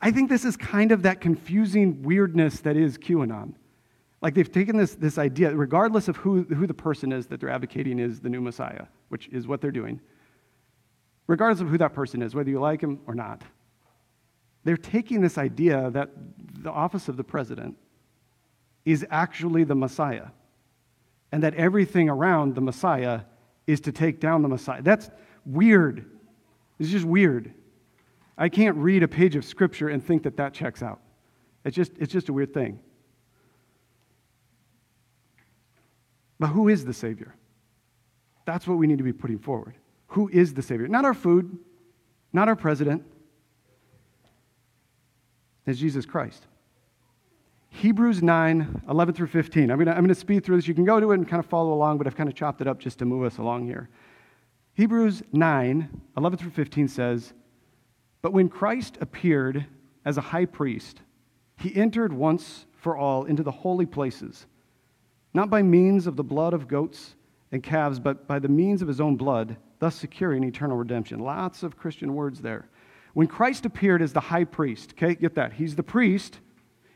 [0.00, 3.54] I think this is kind of that confusing weirdness that is QAnon.
[4.22, 7.50] Like they've taken this, this idea, regardless of who, who the person is that they're
[7.50, 10.00] advocating is the new Messiah, which is what they're doing,
[11.26, 13.42] regardless of who that person is, whether you like him or not,
[14.62, 16.10] they're taking this idea that
[16.62, 17.76] the office of the president
[18.84, 20.26] is actually the Messiah
[21.32, 23.22] and that everything around the Messiah
[23.66, 24.82] is to take down the Messiah.
[24.82, 25.10] That's
[25.44, 26.04] weird.
[26.78, 27.52] It's just weird.
[28.38, 31.00] I can't read a page of Scripture and think that that checks out.
[31.64, 32.78] It's just, it's just a weird thing.
[36.38, 37.34] But who is the Savior?
[38.44, 39.74] That's what we need to be putting forward.
[40.08, 40.86] Who is the Savior?
[40.86, 41.58] Not our food,
[42.32, 43.02] not our president.
[45.66, 46.46] It's Jesus Christ.
[47.76, 49.70] Hebrews 9, 11 through 15.
[49.70, 50.66] I'm going to I'm to speed through this.
[50.66, 52.62] You can go to it and kind of follow along, but I've kind of chopped
[52.62, 53.90] it up just to move us along here.
[54.72, 57.34] Hebrews 9, 11 through 15 says,
[58.22, 59.66] But when Christ appeared
[60.06, 61.02] as a high priest,
[61.58, 64.46] he entered once for all into the holy places,
[65.34, 67.14] not by means of the blood of goats
[67.52, 71.18] and calves, but by the means of his own blood, thus securing eternal redemption.
[71.18, 72.70] Lots of Christian words there.
[73.12, 75.52] When Christ appeared as the high priest, okay, get that.
[75.52, 76.40] He's the priest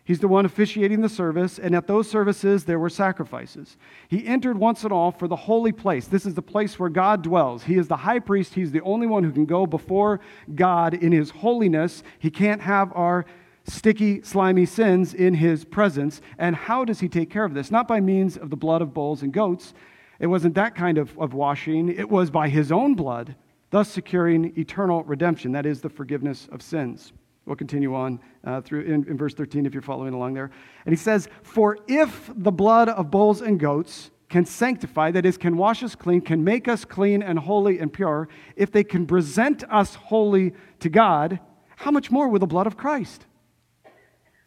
[0.05, 3.77] He's the one officiating the service, and at those services there were sacrifices.
[4.09, 6.07] He entered once and all for the holy place.
[6.07, 7.63] This is the place where God dwells.
[7.63, 8.55] He is the high priest.
[8.55, 10.21] He's the only one who can go before
[10.55, 12.03] God in his holiness.
[12.19, 13.27] He can't have our
[13.65, 16.21] sticky, slimy sins in his presence.
[16.39, 17.71] And how does he take care of this?
[17.71, 19.75] Not by means of the blood of bulls and goats.
[20.19, 23.37] It wasn't that kind of, of washing, it was by his own blood,
[23.71, 25.53] thus securing eternal redemption.
[25.53, 27.13] That is the forgiveness of sins.
[27.47, 30.51] We'll continue on uh, through in, in verse 13 if you're following along there.
[30.85, 35.37] And he says, For if the blood of bulls and goats can sanctify, that is,
[35.37, 39.07] can wash us clean, can make us clean and holy and pure, if they can
[39.07, 41.41] present us holy to God,
[41.77, 43.27] how much more will the blood of Christ?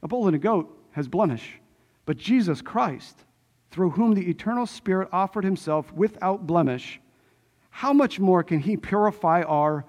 [0.02, 1.60] A bull and a goat has blemish,
[2.06, 3.26] but Jesus Christ,
[3.72, 7.02] through whom the eternal Spirit offered himself without blemish,
[7.70, 9.84] how much more can he purify our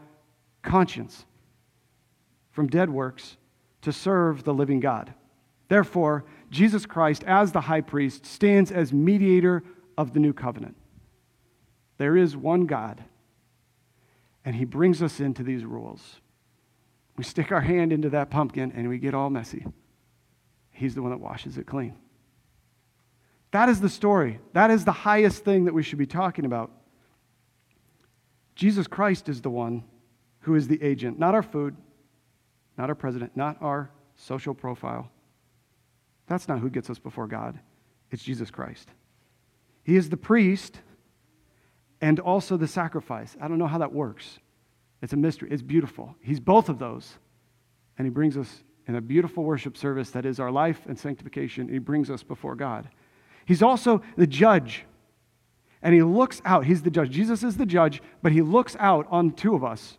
[0.62, 1.26] conscience?
[2.54, 3.36] From dead works
[3.82, 5.12] to serve the living God.
[5.68, 9.64] Therefore, Jesus Christ, as the high priest, stands as mediator
[9.98, 10.76] of the new covenant.
[11.98, 13.02] There is one God,
[14.46, 16.20] And he brings us into these rules.
[17.16, 19.64] We stick our hand into that pumpkin and we get all messy.
[20.70, 21.94] He's the one that washes it clean.
[23.52, 24.40] That is the story.
[24.52, 26.72] That is the highest thing that we should be talking about.
[28.54, 29.84] Jesus Christ is the one
[30.40, 31.74] who is the agent, not our food,
[32.76, 35.10] not our president, not our social profile.
[36.26, 37.58] That's not who gets us before God.
[38.10, 38.88] It's Jesus Christ.
[39.82, 40.80] He is the priest
[42.00, 43.36] and also the sacrifice.
[43.40, 44.38] I don't know how that works.
[45.02, 45.48] It's a mystery.
[45.50, 46.14] It's beautiful.
[46.20, 47.18] He's both of those.
[47.98, 51.68] And he brings us in a beautiful worship service that is our life and sanctification.
[51.68, 52.88] He brings us before God.
[53.46, 54.84] He's also the judge.
[55.82, 56.64] And he looks out.
[56.64, 57.10] He's the judge.
[57.10, 59.98] Jesus is the judge, but he looks out on two of us,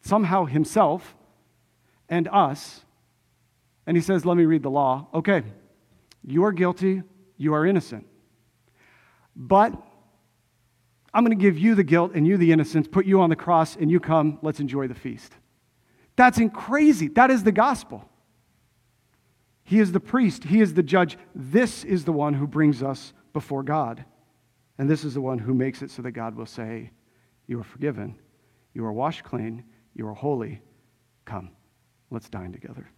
[0.00, 1.14] somehow himself
[2.10, 2.84] and us.
[3.86, 5.08] And he says, Let me read the law.
[5.14, 5.42] Okay,
[6.22, 7.02] you are guilty,
[7.38, 8.06] you are innocent.
[9.34, 9.72] But
[11.14, 13.36] I'm going to give you the guilt and you the innocence, put you on the
[13.36, 15.32] cross, and you come, let's enjoy the feast.
[16.16, 17.08] That's crazy.
[17.08, 18.06] That is the gospel.
[19.64, 21.16] He is the priest, He is the judge.
[21.34, 24.04] This is the one who brings us before God.
[24.78, 26.90] And this is the one who makes it so that God will say,
[27.46, 28.18] You are forgiven,
[28.74, 30.60] you are washed clean, you are holy.
[31.24, 31.50] Come,
[32.10, 32.88] let's dine together.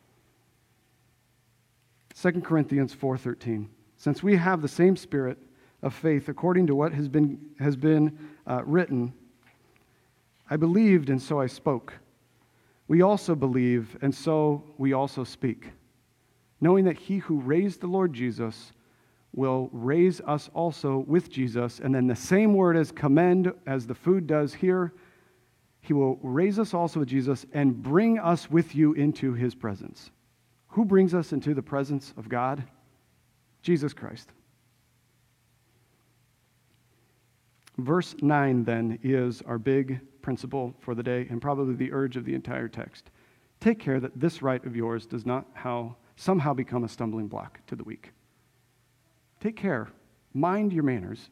[2.14, 5.38] 2 Corinthians 4:13 Since we have the same spirit
[5.82, 9.12] of faith according to what has been, has been uh, written.
[10.48, 11.94] I believed, and so I spoke.
[12.88, 15.70] We also believe, and so we also speak,
[16.60, 18.72] knowing that he who raised the Lord Jesus
[19.34, 21.80] will raise us also with Jesus.
[21.80, 24.92] And then the same word as commend, as the food does here,
[25.82, 30.10] he will raise us also with Jesus and bring us with you into his presence.
[30.68, 32.62] Who brings us into the presence of God?
[33.62, 34.30] Jesus Christ.
[37.78, 42.24] Verse 9, then, is our big principle for the day and probably the urge of
[42.24, 43.10] the entire text.
[43.58, 47.58] Take care that this right of yours does not how, somehow become a stumbling block
[47.66, 48.12] to the weak.
[49.40, 49.88] Take care,
[50.32, 51.30] mind your manners,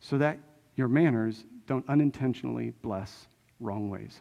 [0.00, 0.38] so that
[0.74, 3.28] your manners don't unintentionally bless
[3.64, 4.20] wrong ways.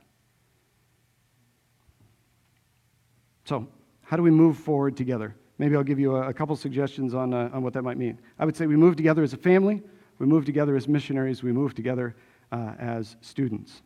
[3.45, 3.67] So,
[4.01, 5.35] how do we move forward together?
[5.57, 8.19] Maybe I'll give you a, a couple suggestions on, uh, on what that might mean.
[8.39, 9.83] I would say we move together as a family
[10.19, 11.43] we move together as missionaries.
[11.43, 12.15] We move together
[12.51, 13.81] uh, as students.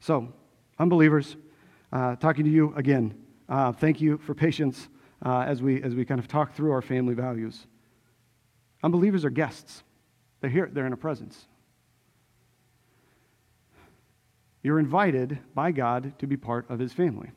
[0.00, 0.32] So,
[0.78, 1.36] unbelievers,
[1.92, 3.14] uh, talking to you again.
[3.48, 4.88] Uh, thank you for patience
[5.24, 7.66] uh, as, we, as we kind of talk through our family values.
[8.82, 9.82] Unbelievers are guests,
[10.40, 11.46] they're here, they're in a presence.
[14.66, 17.30] You're invited by God to be part of his family.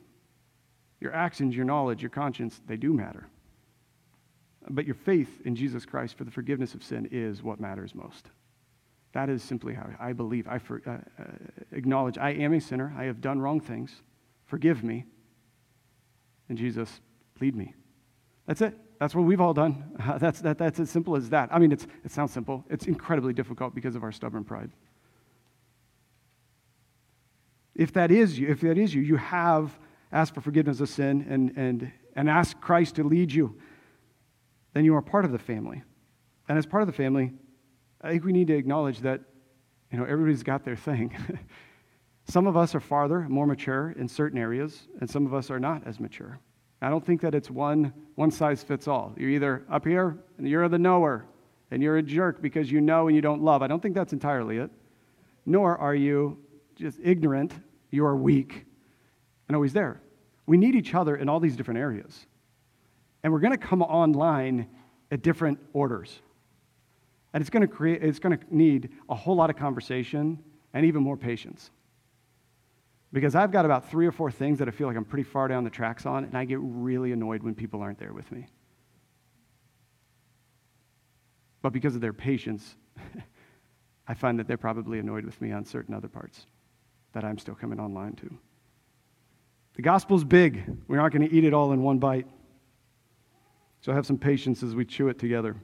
[0.98, 3.28] Your actions, your knowledge, your conscience, they do matter.
[4.68, 8.30] But your faith in Jesus Christ for the forgiveness of sin is what matters most.
[9.12, 10.48] That is simply how I believe.
[10.48, 11.26] I for, uh, uh,
[11.70, 12.92] acknowledge I am a sinner.
[12.98, 14.02] I have done wrong things.
[14.46, 15.04] Forgive me.
[16.48, 17.00] And Jesus,
[17.40, 17.74] lead me.
[18.48, 18.76] That's it.
[18.98, 19.96] That's what we've all done.
[20.04, 21.48] Uh, that's, that, that's as simple as that.
[21.52, 22.64] I mean, it's, it sounds simple.
[22.68, 24.72] It's incredibly difficult because of our stubborn pride.
[27.74, 29.78] If that is you, if that is you, you have
[30.12, 33.56] asked for forgiveness of sin and, and, and asked Christ to lead you
[34.72, 35.82] then you are part of the family.
[36.48, 37.32] And as part of the family,
[38.00, 39.20] I think we need to acknowledge that,
[39.90, 41.16] you know, everybody's got their thing.
[42.28, 45.60] some of us are farther, more mature in certain areas, and some of us are
[45.60, 46.38] not as mature.
[46.82, 49.12] I don't think that it's one, one size fits all.
[49.16, 51.26] You're either up here and you're the knower,
[51.70, 53.62] and you're a jerk because you know and you don't love.
[53.62, 54.70] I don't think that's entirely it.
[55.46, 56.38] Nor are you
[56.80, 57.52] just ignorant,
[57.90, 58.64] you are weak
[59.48, 60.00] and always there.
[60.46, 62.26] We need each other in all these different areas.
[63.22, 64.68] And we're going to come online
[65.10, 66.20] at different orders.
[67.32, 70.86] And it's going to create it's going to need a whole lot of conversation and
[70.86, 71.70] even more patience.
[73.12, 75.48] Because I've got about three or four things that I feel like I'm pretty far
[75.48, 78.46] down the tracks on, and I get really annoyed when people aren't there with me.
[81.60, 82.76] But because of their patience,
[84.08, 86.46] I find that they're probably annoyed with me on certain other parts
[87.12, 88.30] that I'm still coming online to.
[89.74, 90.64] The gospel's big.
[90.88, 92.26] We aren't going to eat it all in one bite.
[93.80, 95.56] So have some patience as we chew it together.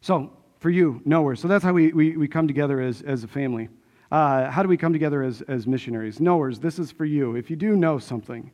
[0.00, 1.34] So, for you, nowhere.
[1.34, 3.68] So that's how we, we, we come together as, as a family.
[4.12, 6.20] Uh, how do we come together as, as missionaries?
[6.20, 7.34] Knowers, this is for you.
[7.34, 8.52] If you do know something,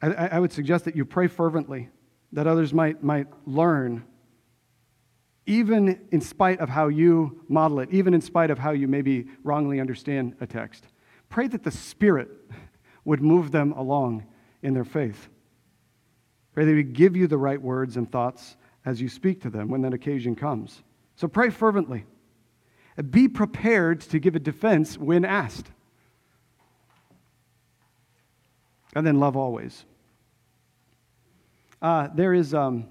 [0.00, 1.88] I, I would suggest that you pray fervently,
[2.32, 4.04] that others might, might learn,
[5.46, 9.26] even in spite of how you model it, even in spite of how you maybe
[9.42, 10.84] wrongly understand a text.
[11.28, 12.28] Pray that the Spirit
[13.04, 14.24] would move them along
[14.62, 15.28] in their faith.
[16.54, 19.50] Pray that He would give you the right words and thoughts as you speak to
[19.50, 20.82] them when that occasion comes.
[21.16, 22.04] So pray fervently.
[23.10, 25.66] Be prepared to give a defense when asked.
[28.94, 29.84] And then love always.
[31.82, 32.86] Uh, there is um,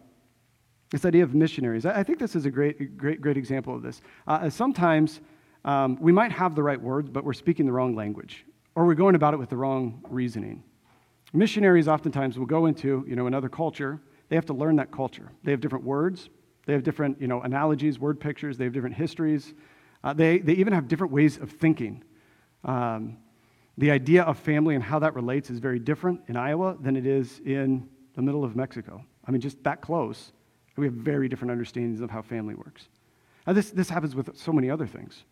[0.93, 1.87] this idea of missionaries.
[1.87, 3.99] I think this is a great, great, great example of this.
[4.27, 5.21] Uh, sometimes
[5.65, 8.93] um, we might have the right words, but we're speaking the wrong language, or we're
[8.93, 10.63] going about it with the wrong reasoning.
[11.33, 13.99] Missionaries oftentimes will go into you know, another culture.
[14.29, 15.31] They have to learn that culture.
[15.43, 16.29] They have different words.
[16.67, 18.59] They have different you know, analogies, word pictures.
[18.59, 19.55] They have different histories.
[20.03, 22.03] Uh, they, they even have different ways of thinking.
[22.65, 23.17] Um,
[23.79, 27.07] the idea of family and how that relates is very different in Iowa than it
[27.07, 29.03] is in the middle of Mexico.
[29.27, 30.33] I mean, just that close.
[30.75, 32.87] We have very different understandings of how family works.
[33.45, 35.23] Now, this, this happens with so many other things.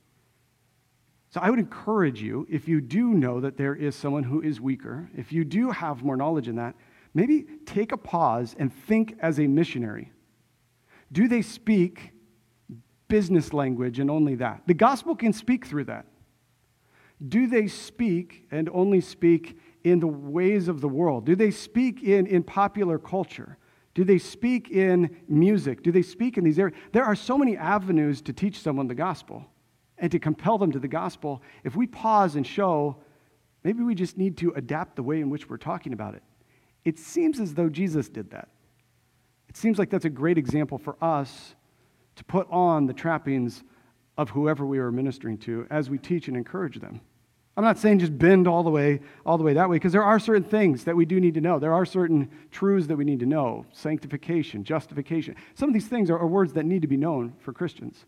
[1.29, 4.59] So I would encourage you, if you do know that there is someone who is
[4.59, 6.75] weaker, if you do have more knowledge in that,
[7.13, 10.11] maybe take a pause and think as a missionary.
[11.11, 12.11] Do they speak
[13.07, 14.63] business language and only that?
[14.67, 16.05] The gospel can speak through that.
[17.25, 21.25] Do they speak and only speak in the ways of the world?
[21.25, 23.57] Do they speak in, in popular culture?
[23.93, 25.83] Do they speak in music?
[25.83, 26.77] Do they speak in these areas?
[26.93, 29.45] There are so many avenues to teach someone the gospel
[29.97, 31.41] and to compel them to the gospel.
[31.63, 32.97] If we pause and show,
[33.63, 36.23] maybe we just need to adapt the way in which we're talking about it.
[36.85, 38.49] It seems as though Jesus did that.
[39.49, 41.55] It seems like that's a great example for us
[42.15, 43.63] to put on the trappings
[44.17, 47.01] of whoever we are ministering to as we teach and encourage them.
[47.57, 50.03] I'm not saying just bend all the way, all the way that way, because there
[50.03, 51.59] are certain things that we do need to know.
[51.59, 55.35] There are certain truths that we need to know sanctification, justification.
[55.55, 58.05] Some of these things are, are words that need to be known for Christians.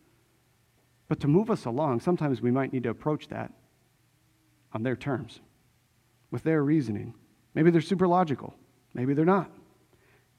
[1.10, 3.52] But to move us along, sometimes we might need to approach that
[4.72, 5.42] on their terms,
[6.32, 7.14] with their reasoning.
[7.54, 8.56] Maybe they're super logical,
[8.94, 9.52] maybe they're not.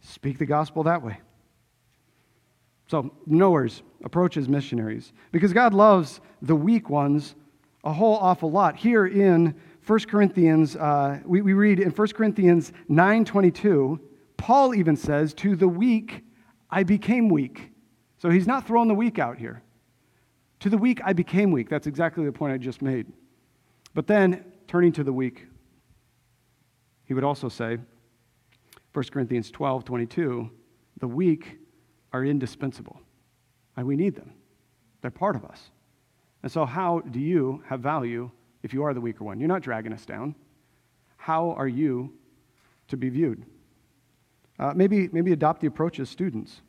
[0.00, 1.18] Speak the gospel that way.
[2.86, 7.34] So, knowers approach as missionaries because God loves the weak ones
[7.85, 8.76] a whole awful lot.
[8.76, 9.55] Here in
[9.87, 14.01] 1 Corinthians, uh, we, we read in 1 Corinthians 9.22,
[14.37, 16.24] Paul even says, to the weak,
[16.70, 17.70] I became weak.
[18.18, 19.62] So he's not throwing the weak out here.
[20.61, 21.68] To the weak, I became weak.
[21.68, 23.07] That's exactly the point I just made.
[23.93, 25.47] But then, turning to the weak,
[27.05, 27.78] he would also say,
[28.95, 30.51] 1 Corinthians 12, 22,
[31.01, 31.59] the weak
[32.12, 32.99] are indispensable.
[33.76, 34.32] And we need them.
[35.03, 35.70] They're part of us.
[36.45, 38.30] And so, how do you have value
[38.62, 39.40] if you are the weaker one?
[39.40, 40.34] You're not dragging us down.
[41.16, 42.12] How are you
[42.88, 43.47] to be viewed?
[44.59, 46.61] Uh, maybe, maybe adopt the approach as students.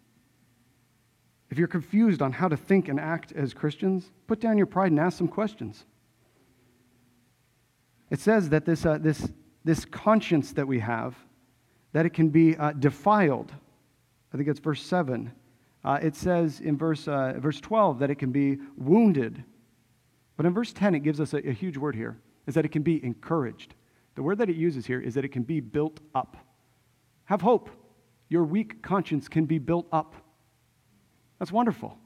[1.50, 4.92] If you're confused on how to think and act as Christians, put down your pride
[4.92, 5.84] and ask some questions.
[8.10, 9.30] It says that this, uh, this,
[9.66, 11.18] this conscience that we have,
[11.92, 13.52] that it can be uh, defiled.
[14.34, 15.34] I think it's verse 7.
[15.84, 19.44] Uh, it says in verse, uh, verse 12 that it can be wounded
[20.38, 22.18] but in verse 10, it gives us a, a huge word here,
[22.48, 23.74] is that it can be encouraged.
[24.16, 26.38] The word that it uses here is that it can be built up.
[27.26, 27.70] Have hope.
[28.30, 30.16] Your weak conscience can be built up.
[31.40, 31.98] That's wonderful.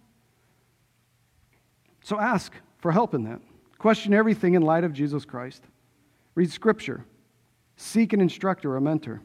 [2.04, 3.42] So ask for help in that.
[3.78, 5.64] Question everything in light of Jesus Christ.
[6.36, 7.06] Read scripture.
[7.78, 9.22] Seek an instructor or a mentor.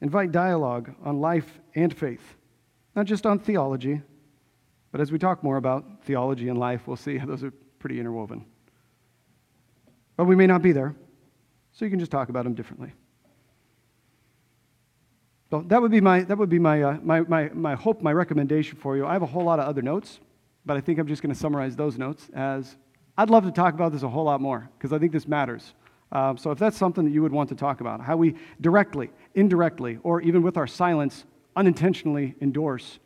[0.00, 2.36] Invite dialogue on life and faith,
[2.96, 4.02] not just on theology,
[4.90, 7.52] but as we talk more about theology and life, we'll see how those are
[7.82, 8.46] pretty interwoven.
[10.16, 10.94] But we may not be there,
[11.72, 12.92] so you can just talk about them differently.
[15.50, 18.12] So that would be my, that would be my, uh, my, my, my hope, my
[18.12, 19.04] recommendation for you.
[19.04, 20.20] I have a whole lot of other notes,
[20.64, 22.76] but I think I'm just going to summarize those notes as
[23.18, 25.74] I'd love to talk about this a whole lot more because I think this matters.
[26.12, 29.10] Um, so if that's something that you would want to talk about, how we directly,
[29.34, 31.24] indirectly, or even with our silence,
[31.56, 33.00] unintentionally endorse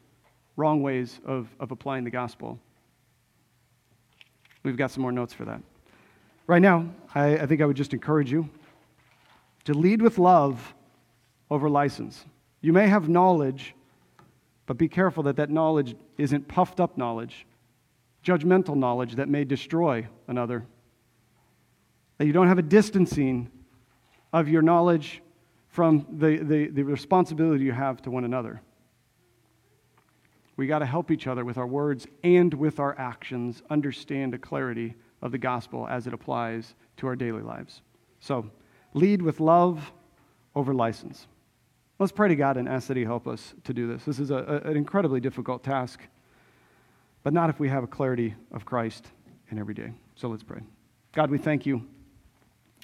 [0.56, 2.60] wrong ways of, of applying the gospel,
[4.66, 5.62] We've got some more notes for that.
[6.48, 8.50] Right now, I, I think I would just encourage you
[9.62, 10.74] to lead with love
[11.48, 12.24] over license.
[12.62, 13.76] You may have knowledge,
[14.66, 17.46] but be careful that that knowledge isn't puffed up knowledge,
[18.24, 20.64] judgmental knowledge that may destroy another.
[22.18, 23.48] That you don't have a distancing
[24.32, 25.22] of your knowledge
[25.68, 28.60] from the, the, the responsibility you have to one another.
[30.56, 34.38] We got to help each other with our words and with our actions understand the
[34.38, 37.82] clarity of the gospel as it applies to our daily lives.
[38.20, 38.50] So,
[38.94, 39.92] lead with love
[40.54, 41.26] over license.
[41.98, 44.04] Let's pray to God and ask that He help us to do this.
[44.04, 46.00] This is a, an incredibly difficult task,
[47.22, 49.06] but not if we have a clarity of Christ
[49.50, 49.92] in every day.
[50.14, 50.60] So let's pray.
[51.12, 51.86] God, we thank you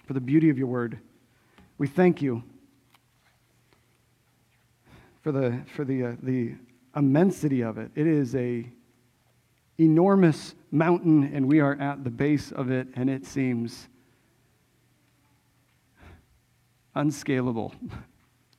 [0.07, 0.99] for the beauty of your word.
[1.79, 2.43] We thank you
[5.23, 6.55] for the, for the, uh, the
[6.95, 7.90] immensity of it.
[7.95, 8.70] It is a
[9.78, 13.88] enormous mountain and we are at the base of it and it seems
[16.95, 17.74] unscalable.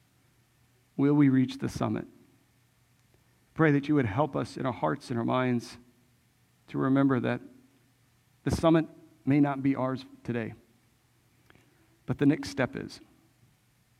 [0.97, 2.05] Will we reach the summit?
[3.53, 5.77] Pray that you would help us in our hearts and our minds
[6.67, 7.39] to remember that
[8.43, 8.85] the summit
[9.25, 10.53] may not be ours today,
[12.05, 12.99] but the next step is.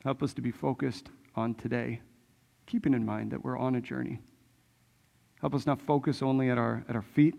[0.04, 2.02] Help us to be focused on today,
[2.66, 4.20] keeping in mind that we're on a journey.
[5.42, 7.36] Help us not focus only at our, at our feet.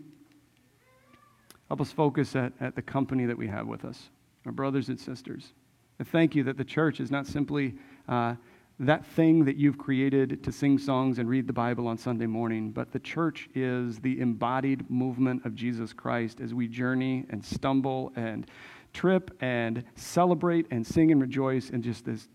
[1.67, 4.09] Help us focus at, at the company that we have with us,
[4.45, 5.53] our brothers and sisters.
[5.99, 7.73] I thank you that the church is not simply
[8.07, 8.35] uh,
[8.79, 12.71] that thing that you've created to sing songs and read the Bible on Sunday morning,
[12.71, 18.11] but the church is the embodied movement of Jesus Christ as we journey and stumble
[18.15, 18.45] and
[18.93, 22.27] trip and celebrate and sing and rejoice in just this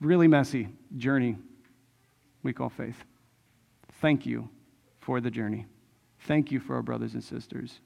[0.00, 1.36] really messy journey
[2.42, 3.04] we call faith.
[4.00, 4.48] Thank you
[5.00, 5.66] for the journey.
[6.20, 7.80] Thank you for our brothers and sisters.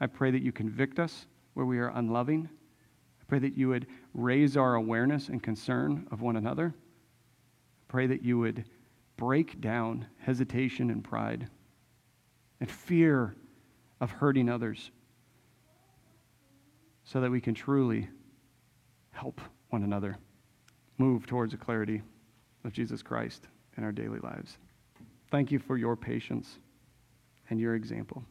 [0.00, 2.48] I pray that you convict us where we are unloving
[3.22, 6.74] I Pray that you would raise our awareness and concern of one another.
[6.76, 8.64] I pray that you would
[9.16, 11.48] break down hesitation and pride
[12.60, 13.36] and fear
[14.00, 14.90] of hurting others
[17.04, 18.08] so that we can truly
[19.12, 19.40] help
[19.70, 20.18] one another
[20.98, 22.02] move towards the clarity
[22.64, 24.58] of Jesus Christ in our daily lives.
[25.30, 26.58] Thank you for your patience
[27.50, 28.22] and your example.